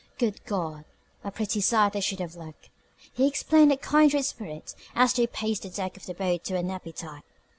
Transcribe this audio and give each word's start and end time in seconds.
"Good 0.17 0.43
God, 0.45 0.85
a 1.23 1.29
pretty 1.29 1.61
sight 1.61 1.95
I 1.95 1.99
should 1.99 2.21
have 2.21 2.35
looked...." 2.35 2.69
he 3.13 3.27
explained 3.27 3.69
to 3.69 3.75
a 3.75 3.77
kindred 3.77 4.25
spirit 4.25 4.73
as 4.95 5.13
they 5.13 5.27
paced 5.27 5.61
the 5.61 5.69
deck 5.69 5.95
of 5.95 6.07
the 6.07 6.15
boat 6.15 6.43
to 6.45 6.53
get 6.53 6.63
an 6.65 6.71
appetite. 6.71 7.21